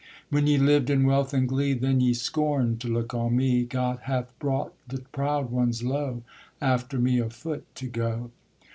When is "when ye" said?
0.31-0.57